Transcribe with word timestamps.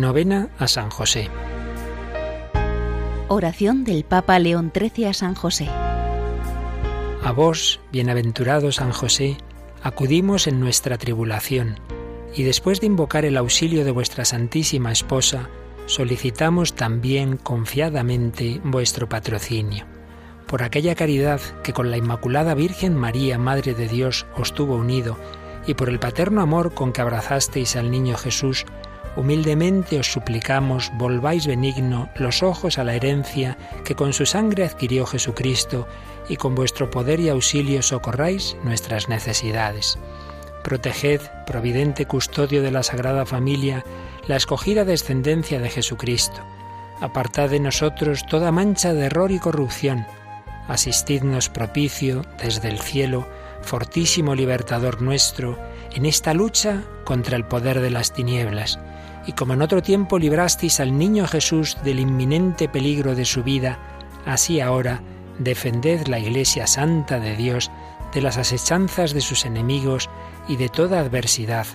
Novena 0.00 0.48
a 0.58 0.66
San 0.66 0.88
José. 0.88 1.28
Oración 3.28 3.84
del 3.84 4.04
Papa 4.04 4.38
León 4.38 4.72
XIII 4.74 5.04
a 5.04 5.12
San 5.12 5.34
José. 5.34 5.68
A 7.22 7.32
vos, 7.32 7.80
bienaventurado 7.92 8.72
San 8.72 8.92
José, 8.92 9.36
acudimos 9.82 10.46
en 10.46 10.58
nuestra 10.58 10.96
tribulación, 10.96 11.78
y 12.34 12.44
después 12.44 12.80
de 12.80 12.86
invocar 12.86 13.26
el 13.26 13.36
auxilio 13.36 13.84
de 13.84 13.90
vuestra 13.90 14.24
Santísima 14.24 14.90
Esposa, 14.90 15.50
solicitamos 15.84 16.72
también 16.72 17.36
confiadamente 17.36 18.58
vuestro 18.64 19.06
patrocinio. 19.06 19.84
Por 20.46 20.62
aquella 20.62 20.94
caridad 20.94 21.42
que 21.62 21.74
con 21.74 21.90
la 21.90 21.98
Inmaculada 21.98 22.54
Virgen 22.54 22.96
María, 22.96 23.36
Madre 23.38 23.74
de 23.74 23.86
Dios, 23.86 24.26
os 24.34 24.54
tuvo 24.54 24.76
unido, 24.76 25.18
y 25.66 25.74
por 25.74 25.90
el 25.90 25.98
paterno 25.98 26.40
amor 26.40 26.72
con 26.72 26.94
que 26.94 27.02
abrazasteis 27.02 27.76
al 27.76 27.90
niño 27.90 28.16
Jesús, 28.16 28.64
humildemente 29.16 29.98
os 29.98 30.12
suplicamos 30.12 30.90
volváis 30.94 31.46
benigno 31.46 32.08
los 32.14 32.42
ojos 32.42 32.78
a 32.78 32.84
la 32.84 32.94
herencia 32.94 33.58
que 33.84 33.94
con 33.94 34.12
su 34.12 34.26
sangre 34.26 34.64
adquirió 34.64 35.06
Jesucristo, 35.06 35.88
y 36.28 36.36
con 36.36 36.54
vuestro 36.54 36.90
poder 36.90 37.18
y 37.18 37.28
auxilio 37.28 37.82
socorráis 37.82 38.56
nuestras 38.62 39.08
necesidades. 39.08 39.98
Proteged, 40.62 41.20
providente 41.46 42.06
custodio 42.06 42.62
de 42.62 42.70
la 42.70 42.82
Sagrada 42.82 43.26
Familia, 43.26 43.84
la 44.28 44.36
escogida 44.36 44.84
descendencia 44.84 45.58
de 45.58 45.70
Jesucristo. 45.70 46.40
Apartad 47.00 47.50
de 47.50 47.58
nosotros 47.60 48.26
toda 48.26 48.52
mancha 48.52 48.92
de 48.92 49.06
error 49.06 49.32
y 49.32 49.38
corrupción. 49.38 50.06
Asistidnos 50.68 51.48
propicio 51.48 52.24
desde 52.40 52.68
el 52.68 52.78
cielo, 52.78 53.26
fortísimo 53.62 54.34
libertador 54.34 55.02
nuestro, 55.02 55.58
en 55.92 56.06
esta 56.06 56.34
lucha 56.34 56.82
contra 57.04 57.36
el 57.36 57.44
poder 57.44 57.80
de 57.80 57.90
las 57.90 58.12
tinieblas. 58.12 58.78
Y 59.26 59.32
como 59.32 59.54
en 59.54 59.62
otro 59.62 59.82
tiempo 59.82 60.18
librasteis 60.18 60.80
al 60.80 60.96
niño 60.96 61.26
Jesús 61.26 61.76
del 61.84 62.00
inminente 62.00 62.68
peligro 62.68 63.14
de 63.14 63.24
su 63.24 63.42
vida, 63.42 63.78
así 64.24 64.60
ahora 64.60 65.02
defended 65.38 66.06
la 66.06 66.18
Iglesia 66.18 66.66
Santa 66.66 67.20
de 67.20 67.36
Dios 67.36 67.70
de 68.14 68.22
las 68.22 68.36
asechanzas 68.36 69.12
de 69.12 69.20
sus 69.20 69.44
enemigos 69.44 70.08
y 70.48 70.56
de 70.56 70.68
toda 70.68 71.00
adversidad 71.00 71.66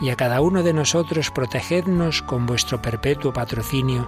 y 0.00 0.10
a 0.10 0.16
cada 0.16 0.40
uno 0.40 0.62
de 0.62 0.72
nosotros 0.72 1.30
protegednos 1.30 2.22
con 2.22 2.46
vuestro 2.46 2.82
perpetuo 2.82 3.32
patrocinio, 3.32 4.06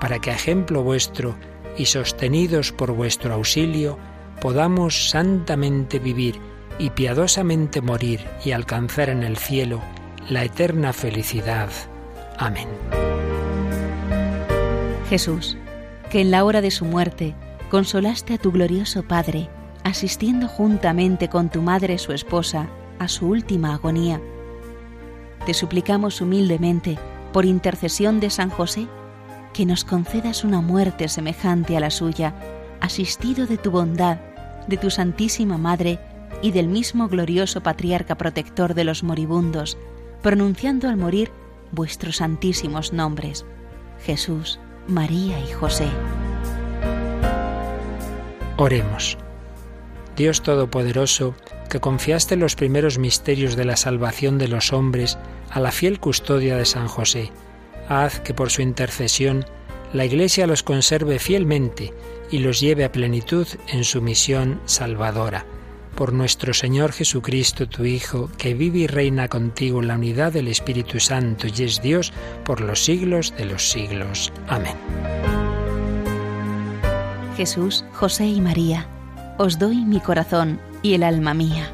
para 0.00 0.20
que 0.20 0.30
a 0.30 0.34
ejemplo 0.34 0.82
vuestro 0.82 1.36
y 1.76 1.86
sostenidos 1.86 2.70
por 2.70 2.92
vuestro 2.92 3.34
auxilio, 3.34 3.98
podamos 4.40 5.10
santamente 5.10 5.98
vivir 5.98 6.40
y 6.82 6.90
piadosamente 6.90 7.80
morir 7.80 8.26
y 8.44 8.50
alcanzar 8.50 9.08
en 9.08 9.22
el 9.22 9.36
cielo 9.36 9.80
la 10.28 10.42
eterna 10.42 10.92
felicidad. 10.92 11.70
Amén. 12.38 12.66
Jesús, 15.08 15.56
que 16.10 16.20
en 16.20 16.32
la 16.32 16.42
hora 16.44 16.60
de 16.60 16.72
su 16.72 16.84
muerte 16.84 17.36
consolaste 17.70 18.34
a 18.34 18.38
tu 18.38 18.50
glorioso 18.50 19.04
Padre, 19.04 19.48
asistiendo 19.84 20.48
juntamente 20.48 21.28
con 21.28 21.50
tu 21.50 21.62
madre 21.62 21.98
su 21.98 22.12
esposa 22.12 22.68
a 22.98 23.06
su 23.06 23.28
última 23.28 23.74
agonía, 23.74 24.20
te 25.46 25.54
suplicamos 25.54 26.20
humildemente, 26.20 26.98
por 27.32 27.44
intercesión 27.44 28.18
de 28.18 28.28
San 28.28 28.50
José, 28.50 28.88
que 29.54 29.66
nos 29.66 29.84
concedas 29.84 30.42
una 30.42 30.60
muerte 30.60 31.06
semejante 31.06 31.76
a 31.76 31.80
la 31.80 31.90
suya, 31.90 32.34
asistido 32.80 33.46
de 33.46 33.56
tu 33.56 33.70
bondad, 33.70 34.18
de 34.66 34.76
tu 34.76 34.90
Santísima 34.90 35.58
Madre 35.58 36.00
y 36.42 36.50
del 36.50 36.68
mismo 36.68 37.08
glorioso 37.08 37.62
Patriarca 37.62 38.18
protector 38.18 38.74
de 38.74 38.84
los 38.84 39.02
moribundos, 39.02 39.78
pronunciando 40.20 40.88
al 40.88 40.96
morir 40.96 41.30
vuestros 41.70 42.16
santísimos 42.16 42.92
nombres, 42.92 43.46
Jesús, 44.04 44.58
María 44.88 45.38
y 45.40 45.52
José. 45.52 45.88
Oremos. 48.56 49.16
Dios 50.16 50.42
Todopoderoso, 50.42 51.34
que 51.70 51.80
confiaste 51.80 52.36
los 52.36 52.54
primeros 52.54 52.98
misterios 52.98 53.56
de 53.56 53.64
la 53.64 53.76
salvación 53.76 54.36
de 54.36 54.48
los 54.48 54.72
hombres 54.72 55.18
a 55.50 55.60
la 55.60 55.72
fiel 55.72 56.00
custodia 56.00 56.56
de 56.56 56.66
San 56.66 56.86
José, 56.86 57.30
haz 57.88 58.20
que 58.20 58.34
por 58.34 58.50
su 58.50 58.60
intercesión 58.60 59.46
la 59.92 60.04
Iglesia 60.04 60.46
los 60.46 60.62
conserve 60.62 61.18
fielmente 61.18 61.94
y 62.30 62.38
los 62.38 62.60
lleve 62.60 62.84
a 62.84 62.92
plenitud 62.92 63.46
en 63.68 63.84
su 63.84 64.02
misión 64.02 64.60
salvadora. 64.66 65.46
Por 65.94 66.12
nuestro 66.12 66.54
Señor 66.54 66.92
Jesucristo, 66.92 67.68
tu 67.68 67.84
Hijo, 67.84 68.30
que 68.38 68.54
vive 68.54 68.80
y 68.80 68.86
reina 68.86 69.28
contigo 69.28 69.80
en 69.80 69.88
la 69.88 69.96
unidad 69.96 70.32
del 70.32 70.48
Espíritu 70.48 71.00
Santo 71.00 71.46
y 71.46 71.62
es 71.62 71.82
Dios 71.82 72.12
por 72.44 72.60
los 72.60 72.84
siglos 72.84 73.34
de 73.36 73.44
los 73.44 73.70
siglos. 73.70 74.32
Amén. 74.48 74.76
Jesús, 77.36 77.84
José 77.92 78.26
y 78.26 78.40
María 78.40 78.88
os 79.38 79.58
doy 79.58 79.76
mi 79.76 79.98
corazón 80.00 80.60
y 80.82 80.94
el 80.94 81.02
alma 81.02 81.34
mía. 81.34 81.70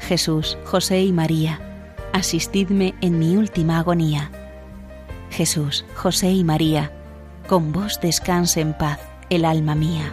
Jesús, 0.00 0.58
José 0.64 1.02
y 1.02 1.12
María, 1.12 1.60
asistidme 2.12 2.94
en 3.00 3.18
mi 3.18 3.36
última 3.36 3.78
agonía. 3.78 4.30
Jesús, 5.30 5.84
José 5.94 6.30
y 6.30 6.44
María, 6.44 6.92
con 7.48 7.72
vos 7.72 7.98
descanse 8.00 8.60
en 8.60 8.74
paz 8.74 9.00
el 9.30 9.44
alma 9.44 9.74
mía. 9.74 10.12